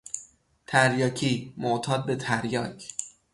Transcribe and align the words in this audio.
تریاکی، 0.67 1.53
معتاد 1.57 2.05
به 2.05 2.15
تریاک 2.15 2.93